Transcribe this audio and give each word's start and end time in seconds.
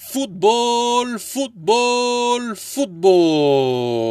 Fútbol, 0.00 1.18
fútbol, 1.18 2.56
fútbol. 2.56 4.04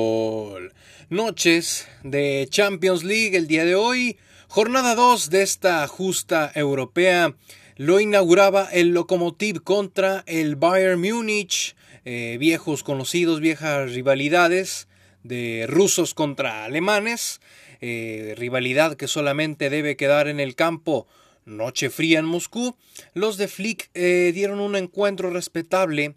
Noches 1.09 1.87
de 2.03 2.45
Champions 2.49 3.05
League 3.05 3.37
el 3.37 3.47
día 3.47 3.63
de 3.63 3.75
hoy. 3.75 4.17
Jornada 4.49 4.95
2 4.95 5.29
de 5.29 5.43
esta 5.43 5.87
justa 5.87 6.51
europea. 6.53 7.35
Lo 7.77 8.01
inauguraba 8.01 8.67
el 8.69 8.89
Lokomotiv 8.89 9.63
contra 9.63 10.25
el 10.27 10.57
Bayern 10.57 10.99
Múnich. 10.99 11.77
Eh, 12.03 12.35
viejos 12.37 12.83
conocidos, 12.83 13.39
viejas 13.39 13.93
rivalidades 13.93 14.89
de 15.23 15.67
rusos 15.69 16.13
contra 16.13 16.65
alemanes. 16.65 17.39
Eh, 17.79 18.35
rivalidad 18.37 18.97
que 18.97 19.07
solamente 19.07 19.69
debe 19.69 19.95
quedar 19.95 20.27
en 20.27 20.41
el 20.41 20.53
campo 20.55 21.07
Noche 21.47 21.89
fría 21.89 22.19
en 22.19 22.25
Moscú, 22.25 22.75
los 23.13 23.37
de 23.37 23.47
Flick 23.47 23.89
eh, 23.93 24.31
dieron 24.35 24.59
un 24.59 24.75
encuentro 24.75 25.29
respetable 25.29 26.15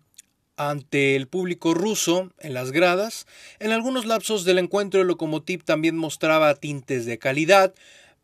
ante 0.56 1.14
el 1.14 1.28
público 1.28 1.72
ruso 1.72 2.32
en 2.40 2.52
las 2.52 2.72
gradas. 2.72 3.28
En 3.60 3.70
algunos 3.70 4.06
lapsos 4.06 4.44
del 4.44 4.58
encuentro 4.58 5.00
el 5.00 5.06
Lokomotiv 5.06 5.62
también 5.62 5.96
mostraba 5.96 6.56
tintes 6.56 7.06
de 7.06 7.18
calidad, 7.18 7.72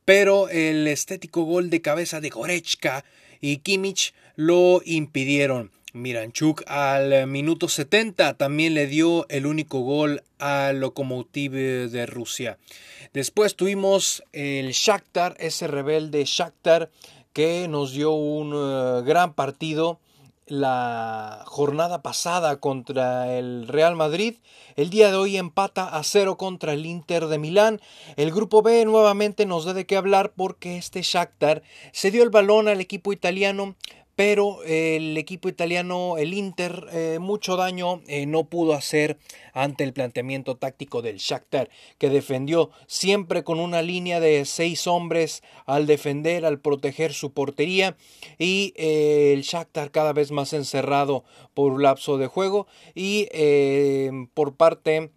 pero 0.04 0.48
el 0.48 0.88
estético 0.88 1.44
gol 1.44 1.70
de 1.70 1.80
cabeza 1.80 2.20
de 2.20 2.28
Gorechka 2.28 3.04
y 3.40 3.58
Kimmich 3.58 4.12
lo 4.34 4.82
impidieron. 4.84 5.70
Miranchuk 5.96 6.62
al 6.66 7.26
minuto 7.26 7.68
70 7.68 8.34
también 8.34 8.74
le 8.74 8.86
dio 8.86 9.26
el 9.28 9.46
único 9.46 9.80
gol 9.80 10.22
al 10.38 10.80
Lokomotiv 10.80 11.52
de 11.52 12.06
Rusia. 12.06 12.58
Después 13.12 13.56
tuvimos 13.56 14.22
el 14.32 14.72
Shakhtar, 14.72 15.36
ese 15.40 15.66
rebelde 15.66 16.22
Shakhtar 16.24 16.90
que 17.32 17.66
nos 17.68 17.92
dio 17.92 18.12
un 18.12 18.52
eh, 18.54 19.02
gran 19.04 19.32
partido 19.34 19.98
la 20.46 21.42
jornada 21.46 22.02
pasada 22.02 22.60
contra 22.60 23.36
el 23.36 23.66
Real 23.66 23.96
Madrid. 23.96 24.36
El 24.76 24.90
día 24.90 25.10
de 25.10 25.16
hoy 25.16 25.36
empata 25.36 25.88
a 25.88 26.02
cero 26.04 26.36
contra 26.36 26.72
el 26.72 26.86
Inter 26.86 27.26
de 27.26 27.38
Milán. 27.38 27.80
El 28.16 28.30
grupo 28.30 28.62
B 28.62 28.84
nuevamente 28.84 29.44
nos 29.44 29.64
da 29.64 29.74
de 29.74 29.86
qué 29.86 29.96
hablar 29.96 30.32
porque 30.36 30.76
este 30.76 31.02
Shakhtar 31.02 31.62
se 31.92 32.10
dio 32.10 32.22
el 32.22 32.30
balón 32.30 32.68
al 32.68 32.80
equipo 32.80 33.12
italiano 33.12 33.74
pero 34.16 34.62
el 34.64 35.16
equipo 35.18 35.50
italiano, 35.50 36.16
el 36.16 36.32
Inter, 36.32 36.86
eh, 36.90 37.18
mucho 37.20 37.56
daño 37.56 38.00
eh, 38.08 38.24
no 38.24 38.44
pudo 38.44 38.72
hacer 38.72 39.18
ante 39.52 39.84
el 39.84 39.92
planteamiento 39.92 40.56
táctico 40.56 41.02
del 41.02 41.18
Shakhtar, 41.18 41.68
que 41.98 42.08
defendió 42.08 42.70
siempre 42.86 43.44
con 43.44 43.60
una 43.60 43.82
línea 43.82 44.18
de 44.18 44.46
seis 44.46 44.86
hombres 44.86 45.42
al 45.66 45.86
defender, 45.86 46.46
al 46.46 46.58
proteger 46.58 47.12
su 47.12 47.32
portería, 47.32 47.98
y 48.38 48.72
eh, 48.76 49.34
el 49.34 49.42
Shakhtar 49.42 49.90
cada 49.90 50.14
vez 50.14 50.30
más 50.30 50.54
encerrado 50.54 51.24
por 51.52 51.72
un 51.72 51.82
lapso 51.82 52.16
de 52.16 52.26
juego, 52.26 52.66
y 52.94 53.28
por 54.32 54.56
parte 54.56 55.10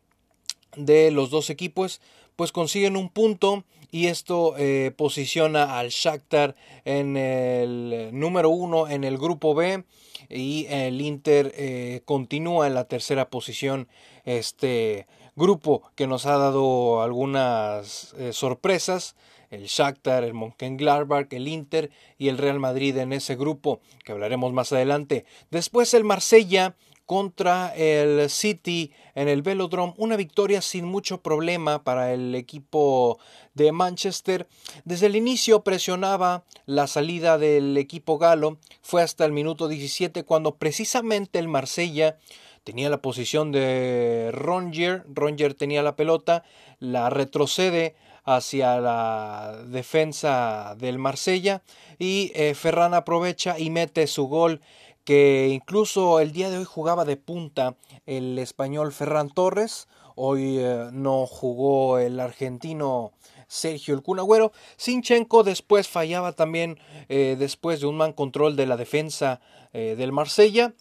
de 0.75 1.11
los 1.11 1.29
dos 1.29 1.49
equipos, 1.49 2.01
pues 2.35 2.51
consiguen 2.51 2.97
un 2.97 3.09
punto 3.09 3.63
y 3.91 4.07
esto 4.07 4.55
eh, 4.57 4.91
posiciona 4.95 5.79
al 5.79 5.89
Shakhtar 5.89 6.55
en 6.85 7.17
el 7.17 8.09
número 8.13 8.49
uno 8.49 8.87
en 8.87 9.03
el 9.03 9.17
grupo 9.17 9.55
B 9.55 9.83
y 10.29 10.67
el 10.69 11.01
Inter 11.01 11.53
eh, 11.55 12.01
continúa 12.05 12.67
en 12.67 12.73
la 12.73 12.85
tercera 12.85 13.29
posición 13.29 13.87
este 14.25 15.07
grupo 15.35 15.83
que 15.95 16.07
nos 16.07 16.25
ha 16.25 16.37
dado 16.37 17.01
algunas 17.01 18.13
eh, 18.17 18.33
sorpresas 18.33 19.15
el 19.49 19.65
Shakhtar, 19.65 20.23
el 20.23 20.33
Mönchengladbach, 20.33 21.33
el 21.33 21.47
Inter 21.47 21.89
y 22.17 22.27
el 22.27 22.37
Real 22.37 22.59
Madrid 22.59 22.95
en 22.97 23.13
ese 23.13 23.35
grupo 23.35 23.79
que 24.03 24.11
hablaremos 24.11 24.53
más 24.53 24.71
adelante. 24.71 25.25
Después 25.49 25.93
el 25.93 26.03
Marsella 26.03 26.75
contra 27.09 27.73
el 27.75 28.29
City 28.29 28.91
en 29.15 29.29
el 29.29 29.41
Velodrome, 29.41 29.95
una 29.97 30.15
victoria 30.15 30.61
sin 30.61 30.85
mucho 30.85 31.23
problema 31.23 31.83
para 31.83 32.13
el 32.13 32.35
equipo 32.35 33.17
de 33.55 33.71
Manchester. 33.71 34.47
Desde 34.85 35.07
el 35.07 35.15
inicio 35.15 35.63
presionaba 35.63 36.43
la 36.67 36.85
salida 36.85 37.39
del 37.39 37.75
equipo 37.77 38.19
galo, 38.19 38.59
fue 38.83 39.01
hasta 39.01 39.25
el 39.25 39.31
minuto 39.31 39.67
17 39.67 40.23
cuando 40.23 40.57
precisamente 40.57 41.39
el 41.39 41.47
Marsella 41.47 42.19
tenía 42.63 42.91
la 42.91 43.01
posición 43.01 43.51
de 43.51 44.29
Ronger, 44.31 45.03
Ronger 45.11 45.55
tenía 45.55 45.81
la 45.81 45.95
pelota, 45.95 46.43
la 46.77 47.09
retrocede 47.09 47.95
hacia 48.23 48.79
la 48.79 49.63
defensa 49.65 50.75
del 50.77 50.99
Marsella 50.99 51.63
y 51.97 52.31
eh, 52.35 52.53
Ferran 52.53 52.93
aprovecha 52.93 53.57
y 53.57 53.71
mete 53.71 54.05
su 54.05 54.27
gol 54.27 54.61
que 55.09 55.47
incluso 55.47 56.19
el 56.19 56.33
día 56.33 56.51
de 56.51 56.59
hoy 56.59 56.65
jugaba 56.65 57.03
de 57.03 57.17
punta 57.17 57.75
el 58.05 58.37
español 58.37 58.91
Ferran 58.91 59.31
Torres, 59.31 59.87
hoy 60.13 60.59
eh, 60.59 60.89
no 60.91 61.25
jugó 61.25 61.97
el 61.97 62.19
argentino 62.19 63.11
Sergio 63.47 63.95
El 63.95 64.03
Cunagüero. 64.03 64.51
Sinchenko 64.77 65.41
después 65.41 65.87
fallaba 65.87 66.33
también 66.33 66.77
eh, 67.07 67.35
después 67.39 67.79
de 67.79 67.87
un 67.87 67.97
man 67.97 68.13
control 68.13 68.55
de 68.55 68.67
la 68.67 68.77
defensa 68.77 69.41
eh, 69.73 69.95
del 69.97 70.11
Marsella. 70.11 70.75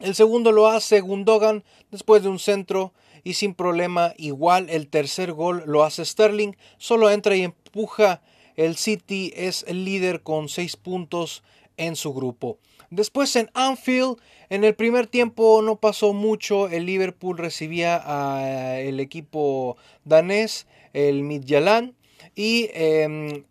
El 0.00 0.16
segundo 0.16 0.50
lo 0.50 0.66
hace 0.66 1.00
Gundogan 1.00 1.62
después 1.92 2.24
de 2.24 2.30
un 2.30 2.40
centro 2.40 2.92
y 3.22 3.34
sin 3.34 3.54
problema 3.54 4.12
igual 4.16 4.70
el 4.70 4.88
tercer 4.88 5.34
gol 5.34 5.62
lo 5.66 5.84
hace 5.84 6.04
Sterling. 6.04 6.54
Solo 6.78 7.10
entra 7.10 7.36
y 7.36 7.44
empuja. 7.44 8.22
El 8.56 8.74
City 8.74 9.32
es 9.36 9.64
el 9.68 9.84
líder 9.84 10.24
con 10.24 10.48
seis 10.48 10.74
puntos 10.74 11.44
en 11.76 11.94
su 11.94 12.12
grupo. 12.12 12.58
Después 12.92 13.34
en 13.36 13.50
Anfield, 13.54 14.18
en 14.50 14.64
el 14.64 14.74
primer 14.74 15.06
tiempo 15.06 15.62
no 15.62 15.76
pasó 15.76 16.12
mucho. 16.12 16.68
El 16.68 16.84
Liverpool 16.84 17.38
recibía 17.38 17.96
al 17.96 19.00
equipo 19.00 19.78
danés, 20.04 20.66
el 20.92 21.22
Midtjylland. 21.22 21.94
Y 22.36 22.68
em, 22.74 23.44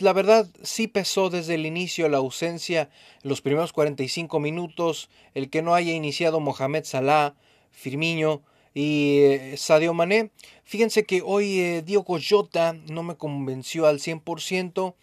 la 0.00 0.14
verdad 0.14 0.48
sí 0.62 0.86
pesó 0.86 1.28
desde 1.28 1.56
el 1.56 1.66
inicio 1.66 2.08
la 2.08 2.16
ausencia, 2.16 2.88
los 3.22 3.42
primeros 3.42 3.74
45 3.74 4.40
minutos, 4.40 5.10
el 5.34 5.50
que 5.50 5.60
no 5.60 5.74
haya 5.74 5.92
iniciado 5.92 6.40
Mohamed 6.40 6.84
Salah, 6.84 7.34
Firmino 7.70 8.40
y 8.72 9.18
eh, 9.18 9.54
Sadio 9.58 9.92
Mané. 9.92 10.30
Fíjense 10.64 11.04
que 11.04 11.20
hoy 11.22 11.60
eh, 11.60 11.82
Diogo 11.82 12.16
Jota 12.26 12.72
no 12.72 13.02
me 13.02 13.16
convenció 13.16 13.86
al 13.86 13.98
100% 13.98 14.94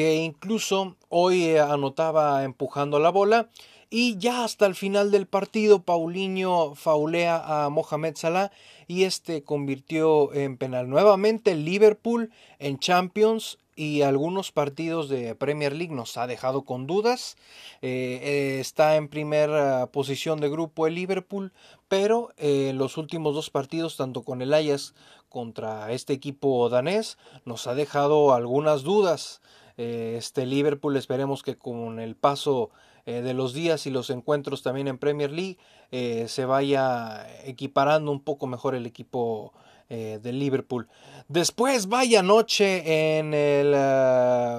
que 0.00 0.16
incluso 0.16 0.96
hoy 1.10 1.44
eh, 1.44 1.60
anotaba 1.60 2.42
empujando 2.44 2.98
la 2.98 3.10
bola. 3.10 3.50
Y 3.90 4.16
ya 4.16 4.44
hasta 4.44 4.64
el 4.64 4.74
final 4.74 5.10
del 5.10 5.26
partido, 5.26 5.82
Paulinho 5.82 6.74
faulea 6.74 7.66
a 7.66 7.68
Mohamed 7.68 8.16
Salah 8.16 8.50
y 8.88 9.04
este 9.04 9.42
convirtió 9.42 10.32
en 10.32 10.56
penal. 10.56 10.88
Nuevamente 10.88 11.54
Liverpool 11.54 12.30
en 12.58 12.78
Champions 12.78 13.58
y 13.76 14.00
algunos 14.00 14.52
partidos 14.52 15.10
de 15.10 15.34
Premier 15.34 15.74
League 15.74 15.94
nos 15.94 16.16
ha 16.16 16.26
dejado 16.26 16.62
con 16.62 16.86
dudas. 16.86 17.36
Eh, 17.82 18.20
eh, 18.22 18.58
está 18.58 18.96
en 18.96 19.06
primera 19.08 19.88
posición 19.88 20.40
de 20.40 20.48
grupo 20.48 20.86
el 20.86 20.94
Liverpool, 20.94 21.52
pero 21.88 22.30
en 22.38 22.78
los 22.78 22.96
últimos 22.96 23.34
dos 23.34 23.50
partidos, 23.50 23.98
tanto 23.98 24.22
con 24.22 24.40
el 24.40 24.54
Ajax 24.54 24.94
contra 25.28 25.92
este 25.92 26.14
equipo 26.14 26.70
danés, 26.70 27.18
nos 27.44 27.66
ha 27.66 27.74
dejado 27.74 28.32
algunas 28.32 28.82
dudas. 28.82 29.42
Eh, 29.76 30.14
este 30.18 30.46
Liverpool 30.46 30.96
esperemos 30.96 31.42
que 31.42 31.56
con 31.56 32.00
el 32.00 32.16
paso 32.16 32.70
eh, 33.06 33.22
de 33.22 33.34
los 33.34 33.54
días 33.54 33.86
y 33.86 33.90
los 33.90 34.10
encuentros 34.10 34.62
también 34.62 34.88
en 34.88 34.98
Premier 34.98 35.30
League 35.30 35.58
eh, 35.90 36.26
se 36.28 36.44
vaya 36.44 37.26
equiparando 37.44 38.10
un 38.10 38.20
poco 38.20 38.46
mejor 38.46 38.74
el 38.74 38.86
equipo 38.86 39.52
de 39.88 40.32
Liverpool. 40.32 40.86
Después 41.26 41.88
vaya 41.88 42.22
noche 42.22 43.18
en 43.18 43.34
el 43.34 43.74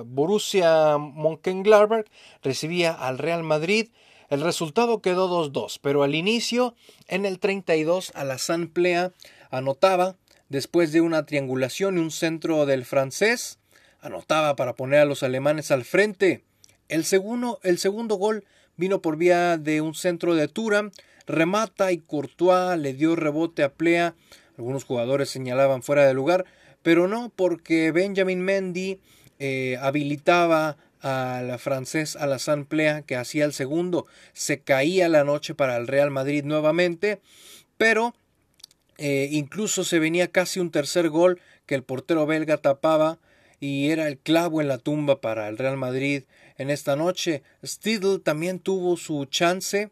Borussia 0.08 0.98
Mönchengladbach 0.98 2.06
recibía 2.44 2.92
al 2.92 3.18
Real 3.18 3.42
Madrid. 3.42 3.92
El 4.28 4.42
resultado 4.42 5.02
quedó 5.02 5.30
2-2, 5.30 5.80
pero 5.82 6.04
al 6.04 6.16
inicio, 6.16 6.76
en 7.08 7.26
el 7.26 7.40
32, 7.40 8.12
a 8.14 8.26
la 8.26 8.36
Plea 8.74 9.14
anotaba, 9.52 10.18
después 10.50 10.92
de 10.92 11.00
una 11.00 11.26
triangulación 11.26 11.98
y 11.98 12.02
un 12.02 12.12
centro 12.12 12.66
del 12.66 12.84
francés, 12.84 13.61
anotaba 14.02 14.56
para 14.56 14.76
poner 14.76 15.00
a 15.00 15.06
los 15.06 15.24
alemanes 15.24 15.72
al 15.72 15.86
frente. 15.86 16.44
El 16.90 17.06
segundo, 17.06 17.60
el 17.64 17.78
segundo 17.78 18.16
gol 18.16 18.44
vino 18.76 19.02
por 19.02 19.18
vía 19.18 19.58
de 19.58 19.82
un 19.82 19.94
centro 19.94 20.36
de 20.36 20.48
Tura, 20.48 20.92
remata 21.28 21.92
y 21.92 22.00
Courtois 22.00 22.78
le 22.78 22.94
dio 22.94 23.16
rebote 23.16 23.64
a 23.64 23.74
Plea. 23.74 24.16
Algunos 24.58 24.84
jugadores 24.84 25.30
señalaban 25.30 25.84
fuera 25.84 26.06
de 26.06 26.14
lugar, 26.14 26.46
pero 26.82 27.08
no 27.08 27.32
porque 27.36 27.92
Benjamin 27.92 28.42
Mendy 28.42 29.00
eh, 29.40 29.78
habilitaba 29.82 30.78
al 31.02 31.58
francés 31.58 32.16
Alassane 32.16 32.66
Plea 32.66 33.02
que 33.02 33.16
hacía 33.16 33.46
el 33.46 33.54
segundo. 33.54 34.06
Se 34.34 34.60
caía 34.60 35.10
la 35.10 35.24
noche 35.24 35.56
para 35.56 35.78
el 35.78 35.88
Real 35.88 36.12
Madrid 36.12 36.44
nuevamente, 36.44 37.20
pero 37.78 38.14
eh, 38.98 39.30
incluso 39.32 39.84
se 39.84 40.00
venía 40.00 40.28
casi 40.28 40.60
un 40.60 40.72
tercer 40.72 41.10
gol 41.10 41.40
que 41.66 41.76
el 41.76 41.84
portero 41.84 42.26
belga 42.26 42.58
tapaba 42.58 43.18
y 43.62 43.92
era 43.92 44.08
el 44.08 44.18
clavo 44.18 44.60
en 44.60 44.68
la 44.68 44.80
tumba 44.80 45.22
para 45.22 45.48
el 45.48 45.58
Real 45.58 45.78
Madrid 45.78 46.24
en 46.58 46.72
esta 46.72 46.98
noche. 46.98 47.44
Stidl 47.64 48.20
también 48.20 48.60
tuvo 48.60 48.98
su 48.98 49.24
chance 49.26 49.92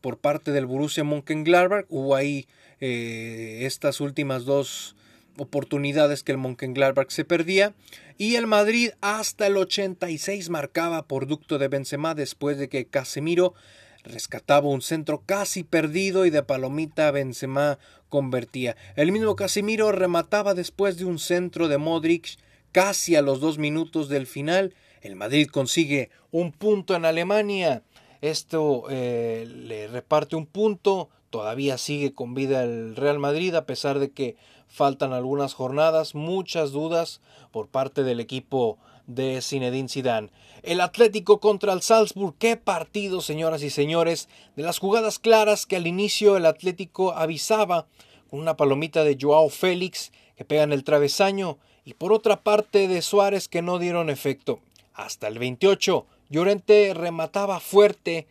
por 0.00 0.18
parte 0.18 0.50
del 0.50 0.66
Borussia 0.66 1.04
Mönchengladbach. 1.04 1.86
Hubo 1.88 2.16
ahí 2.16 2.48
eh, 2.80 3.60
estas 3.62 4.00
últimas 4.00 4.44
dos 4.44 4.96
oportunidades 5.38 6.24
que 6.24 6.32
el 6.32 6.38
Mönchengladbach 6.38 7.10
se 7.10 7.24
perdía 7.24 7.74
y 8.18 8.34
el 8.34 8.48
Madrid 8.48 8.90
hasta 9.00 9.46
el 9.46 9.56
86 9.56 10.50
marcaba 10.50 11.06
por 11.06 11.28
ducto 11.28 11.58
de 11.58 11.68
Benzema 11.68 12.16
después 12.16 12.58
de 12.58 12.68
que 12.68 12.86
Casemiro 12.86 13.54
rescataba 14.02 14.68
un 14.68 14.82
centro 14.82 15.22
casi 15.24 15.62
perdido 15.62 16.26
y 16.26 16.30
de 16.30 16.42
palomita 16.42 17.12
Benzema 17.12 17.78
convertía. 18.08 18.76
El 18.96 19.12
mismo 19.12 19.36
Casemiro 19.36 19.92
remataba 19.92 20.54
después 20.54 20.96
de 20.96 21.04
un 21.04 21.20
centro 21.20 21.68
de 21.68 21.78
Modric 21.78 22.36
casi 22.72 23.16
a 23.16 23.22
los 23.22 23.40
dos 23.40 23.58
minutos 23.58 24.08
del 24.08 24.26
final. 24.26 24.74
El 25.00 25.16
Madrid 25.16 25.48
consigue 25.48 26.10
un 26.30 26.52
punto 26.52 26.94
en 26.94 27.04
Alemania. 27.04 27.82
Esto 28.20 28.84
eh, 28.90 29.46
le 29.48 29.88
reparte 29.88 30.36
un 30.36 30.46
punto. 30.46 31.08
Todavía 31.30 31.78
sigue 31.78 32.14
con 32.14 32.34
vida 32.34 32.62
el 32.62 32.96
Real 32.96 33.18
Madrid 33.18 33.54
a 33.54 33.66
pesar 33.66 33.98
de 33.98 34.10
que 34.10 34.36
faltan 34.68 35.12
algunas 35.12 35.54
jornadas, 35.54 36.14
muchas 36.14 36.72
dudas 36.72 37.20
por 37.52 37.68
parte 37.68 38.02
del 38.02 38.20
equipo 38.20 38.78
de 39.06 39.40
Zinedine 39.40 39.88
Zidane. 39.88 40.30
El 40.62 40.80
Atlético 40.80 41.40
contra 41.40 41.72
el 41.72 41.82
Salzburg, 41.82 42.34
qué 42.38 42.56
partido, 42.56 43.20
señoras 43.20 43.62
y 43.62 43.70
señores, 43.70 44.28
de 44.56 44.64
las 44.64 44.78
jugadas 44.78 45.18
claras 45.18 45.66
que 45.66 45.76
al 45.76 45.86
inicio 45.86 46.36
el 46.36 46.46
Atlético 46.46 47.12
avisaba 47.12 47.86
con 48.28 48.40
una 48.40 48.56
palomita 48.56 49.04
de 49.04 49.16
Joao 49.20 49.48
Félix 49.48 50.12
que 50.36 50.44
pega 50.44 50.64
en 50.64 50.72
el 50.72 50.84
travesaño 50.84 51.58
y 51.86 51.94
por 51.94 52.12
otra 52.12 52.42
parte 52.42 52.88
de 52.88 53.00
Suárez 53.00 53.48
que 53.48 53.62
no 53.62 53.78
dieron 53.78 54.10
efecto. 54.10 54.58
Hasta 54.92 55.28
el 55.28 55.38
28, 55.38 56.04
Llorente 56.28 56.92
remataba 56.92 57.60
fuerte 57.60 58.26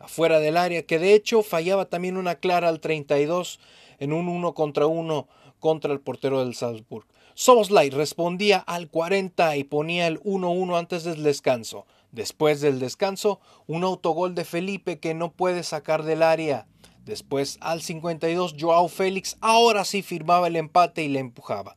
afuera 0.00 0.40
del 0.40 0.56
área, 0.56 0.82
que 0.82 0.98
de 0.98 1.14
hecho 1.14 1.42
fallaba 1.42 1.86
también 1.86 2.16
una 2.16 2.34
clara 2.34 2.68
al 2.68 2.80
32 2.80 3.60
en 4.00 4.12
un 4.12 4.28
1 4.28 4.54
contra 4.54 4.86
1 4.86 5.28
contra 5.60 5.92
el 5.92 6.00
portero 6.00 6.44
del 6.44 6.56
Salzburg. 6.56 7.06
Soboslai 7.34 7.90
respondía 7.90 8.58
al 8.58 8.88
40 8.88 9.56
y 9.56 9.64
ponía 9.64 10.08
el 10.08 10.20
1-1 10.22 10.76
antes 10.76 11.04
del 11.04 11.22
descanso. 11.22 11.86
Después 12.10 12.60
del 12.60 12.80
descanso, 12.80 13.40
un 13.66 13.84
autogol 13.84 14.34
de 14.34 14.44
Felipe 14.44 14.98
que 14.98 15.14
no 15.14 15.30
puede 15.30 15.62
sacar 15.62 16.02
del 16.02 16.22
área. 16.22 16.66
Después, 17.04 17.58
al 17.60 17.82
52, 17.82 18.56
Joao 18.58 18.88
Félix 18.88 19.36
ahora 19.40 19.84
sí 19.84 20.02
firmaba 20.02 20.48
el 20.48 20.56
empate 20.56 21.04
y 21.04 21.08
le 21.08 21.20
empujaba. 21.20 21.76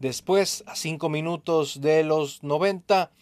Después, 0.00 0.64
a 0.66 0.76
5 0.76 1.10
minutos 1.10 1.82
de 1.82 2.02
los 2.04 2.42
90, 2.42 3.12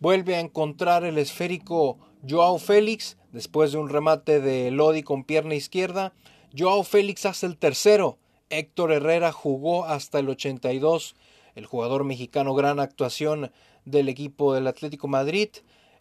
vuelve 0.00 0.34
a 0.34 0.40
encontrar 0.40 1.04
el 1.04 1.18
esférico 1.18 1.98
Joao 2.26 2.58
Félix. 2.58 3.18
Después 3.32 3.72
de 3.72 3.78
un 3.78 3.90
remate 3.90 4.40
de 4.40 4.70
Lodi 4.70 5.02
con 5.02 5.24
pierna 5.24 5.54
izquierda, 5.54 6.14
Joao 6.56 6.84
Félix 6.84 7.26
hace 7.26 7.44
el 7.44 7.58
tercero. 7.58 8.18
Héctor 8.48 8.92
Herrera 8.92 9.30
jugó 9.30 9.84
hasta 9.84 10.20
el 10.20 10.30
82. 10.30 11.16
El 11.54 11.66
jugador 11.66 12.04
mexicano, 12.04 12.54
gran 12.54 12.80
actuación 12.80 13.52
del 13.84 14.08
equipo 14.08 14.54
del 14.54 14.68
Atlético 14.68 15.08
Madrid. 15.08 15.50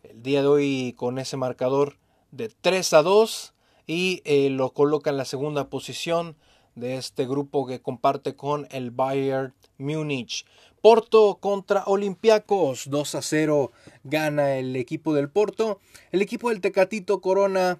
El 0.01 0.23
día 0.23 0.41
de 0.41 0.47
hoy 0.47 0.93
con 0.95 1.19
ese 1.19 1.35
marcador 1.35 1.97
de 2.31 2.47
3 2.47 2.93
a 2.93 3.01
2 3.01 3.53
y 3.85 4.21
eh, 4.23 4.49
lo 4.49 4.71
coloca 4.71 5.09
en 5.09 5.17
la 5.17 5.25
segunda 5.25 5.69
posición 5.69 6.37
de 6.75 6.95
este 6.95 7.25
grupo 7.27 7.67
que 7.67 7.81
comparte 7.81 8.35
con 8.35 8.67
el 8.71 8.91
Bayern 8.91 9.53
Múnich. 9.77 10.45
Porto 10.81 11.37
contra 11.39 11.83
Olympiacos, 11.85 12.89
2 12.89 13.15
a 13.15 13.21
0 13.21 13.71
gana 14.03 14.55
el 14.55 14.75
equipo 14.75 15.13
del 15.13 15.29
Porto. 15.29 15.79
El 16.11 16.21
equipo 16.21 16.49
del 16.49 16.61
Tecatito 16.61 17.21
Corona 17.21 17.79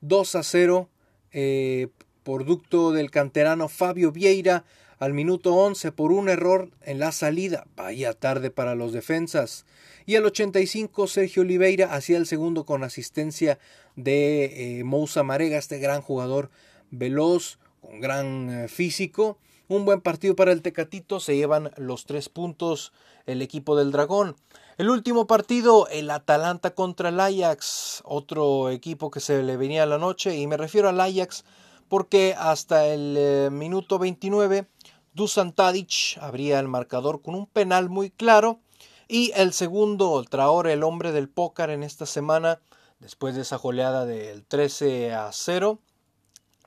2 0.00 0.34
a 0.36 0.42
0 0.42 0.88
eh, 1.32 1.88
producto 2.22 2.92
del 2.92 3.10
canterano 3.10 3.68
Fabio 3.68 4.12
Vieira 4.12 4.64
al 4.98 5.14
minuto 5.14 5.54
11 5.54 5.92
por 5.92 6.12
un 6.12 6.28
error 6.28 6.70
en 6.82 6.98
la 6.98 7.12
salida. 7.12 7.66
Vaya 7.76 8.12
tarde 8.12 8.50
para 8.50 8.74
los 8.74 8.92
defensas. 8.92 9.64
Y 10.06 10.16
al 10.16 10.26
85 10.26 11.06
Sergio 11.06 11.42
Oliveira 11.42 11.92
hacía 11.94 12.18
el 12.18 12.26
segundo 12.26 12.64
con 12.64 12.84
asistencia 12.84 13.58
de 13.96 14.78
eh, 14.78 14.84
Moussa 14.84 15.22
Marega, 15.22 15.58
este 15.58 15.78
gran 15.78 16.02
jugador 16.02 16.50
veloz, 16.90 17.58
gran 17.92 18.50
eh, 18.50 18.68
físico. 18.68 19.38
Un 19.68 19.84
buen 19.84 20.00
partido 20.00 20.34
para 20.34 20.52
el 20.52 20.62
Tecatito, 20.62 21.20
se 21.20 21.36
llevan 21.36 21.70
los 21.76 22.06
tres 22.06 22.28
puntos 22.28 22.92
el 23.26 23.42
equipo 23.42 23.76
del 23.76 23.92
Dragón. 23.92 24.36
El 24.78 24.90
último 24.90 25.26
partido, 25.26 25.88
el 25.88 26.10
Atalanta 26.10 26.70
contra 26.70 27.10
el 27.10 27.20
Ajax, 27.20 28.02
otro 28.04 28.70
equipo 28.70 29.10
que 29.10 29.20
se 29.20 29.42
le 29.42 29.56
venía 29.56 29.82
a 29.82 29.86
la 29.86 29.98
noche, 29.98 30.36
y 30.36 30.46
me 30.46 30.56
refiero 30.56 30.88
al 30.88 31.00
Ajax 31.00 31.44
porque 31.88 32.34
hasta 32.38 32.86
el 32.86 33.16
eh, 33.18 33.48
minuto 33.50 33.98
29 33.98 34.68
Dusan 35.14 35.52
Tadic 35.52 36.16
abría 36.20 36.60
el 36.60 36.68
marcador 36.68 37.22
con 37.22 37.34
un 37.34 37.46
penal 37.46 37.88
muy 37.88 38.10
claro 38.10 38.60
y 39.08 39.32
el 39.34 39.52
segundo, 39.52 40.22
Traore, 40.22 40.74
el 40.74 40.84
hombre 40.84 41.12
del 41.12 41.28
póker 41.28 41.70
en 41.70 41.82
esta 41.82 42.06
semana, 42.06 42.60
después 43.00 43.34
de 43.34 43.42
esa 43.42 43.56
goleada 43.56 44.04
del 44.04 44.44
13 44.44 45.14
a 45.14 45.30
0, 45.32 45.80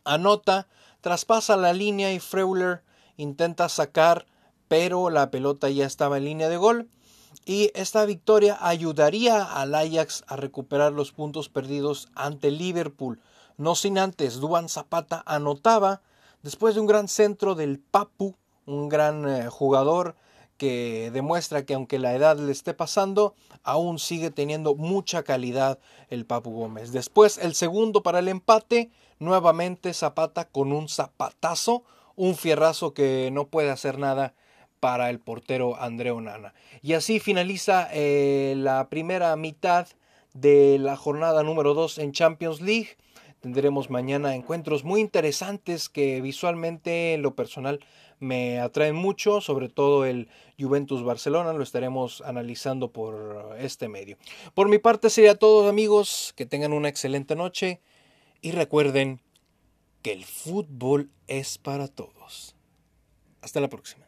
anota, 0.03 0.67
traspasa 1.01 1.57
la 1.57 1.73
línea 1.73 2.13
y 2.13 2.19
Freuler 2.19 2.83
intenta 3.17 3.69
sacar, 3.69 4.25
pero 4.67 5.09
la 5.09 5.31
pelota 5.31 5.69
ya 5.69 5.85
estaba 5.85 6.17
en 6.17 6.25
línea 6.25 6.49
de 6.49 6.57
gol. 6.57 6.89
Y 7.45 7.71
esta 7.73 8.05
victoria 8.05 8.57
ayudaría 8.61 9.43
al 9.43 9.73
Ajax 9.75 10.23
a 10.27 10.35
recuperar 10.35 10.93
los 10.93 11.11
puntos 11.11 11.49
perdidos 11.49 12.07
ante 12.15 12.51
Liverpool 12.51 13.19
no 13.61 13.75
sin 13.75 13.99
antes, 13.99 14.39
Duan 14.39 14.69
Zapata 14.69 15.21
anotaba 15.25 16.01
después 16.41 16.73
de 16.73 16.81
un 16.81 16.87
gran 16.87 17.07
centro 17.07 17.53
del 17.53 17.77
Papu, 17.77 18.35
un 18.65 18.89
gran 18.89 19.29
eh, 19.29 19.49
jugador 19.49 20.15
que 20.61 21.09
demuestra 21.11 21.65
que 21.65 21.73
aunque 21.73 21.97
la 21.97 22.13
edad 22.13 22.37
le 22.37 22.51
esté 22.51 22.75
pasando, 22.75 23.33
aún 23.63 23.97
sigue 23.97 24.29
teniendo 24.29 24.75
mucha 24.75 25.23
calidad 25.23 25.79
el 26.11 26.27
Papu 26.27 26.51
Gómez. 26.51 26.91
Después 26.91 27.39
el 27.39 27.55
segundo 27.55 28.03
para 28.03 28.19
el 28.19 28.27
empate, 28.27 28.91
nuevamente 29.17 29.91
Zapata 29.95 30.45
con 30.45 30.71
un 30.71 30.87
zapatazo, 30.87 31.83
un 32.15 32.35
fierrazo 32.35 32.93
que 32.93 33.31
no 33.33 33.47
puede 33.47 33.71
hacer 33.71 33.97
nada 33.97 34.35
para 34.79 35.09
el 35.09 35.19
portero 35.19 35.81
André 35.81 36.11
Onana. 36.11 36.53
Y 36.83 36.93
así 36.93 37.19
finaliza 37.19 37.89
eh, 37.91 38.53
la 38.55 38.87
primera 38.87 39.35
mitad 39.37 39.87
de 40.35 40.77
la 40.77 40.95
jornada 40.95 41.41
número 41.41 41.73
2 41.73 41.97
en 41.97 42.11
Champions 42.11 42.61
League. 42.61 42.97
Tendremos 43.39 43.89
mañana 43.89 44.35
encuentros 44.35 44.83
muy 44.83 45.01
interesantes 45.01 45.89
que 45.89 46.21
visualmente 46.21 47.15
en 47.15 47.23
lo 47.23 47.33
personal 47.33 47.79
me 48.21 48.59
atraen 48.59 48.95
mucho, 48.95 49.41
sobre 49.41 49.67
todo 49.67 50.05
el 50.05 50.29
Juventus 50.57 51.03
Barcelona, 51.03 51.53
lo 51.53 51.63
estaremos 51.63 52.21
analizando 52.21 52.91
por 52.91 53.55
este 53.59 53.89
medio. 53.89 54.17
Por 54.53 54.69
mi 54.69 54.77
parte 54.77 55.09
sería 55.09 55.35
todo 55.35 55.67
amigos, 55.67 56.33
que 56.37 56.45
tengan 56.45 56.71
una 56.71 56.87
excelente 56.87 57.35
noche 57.35 57.81
y 58.39 58.51
recuerden 58.51 59.21
que 60.03 60.13
el 60.13 60.23
fútbol 60.23 61.09
es 61.27 61.57
para 61.57 61.87
todos. 61.87 62.55
Hasta 63.41 63.59
la 63.59 63.69
próxima. 63.69 64.00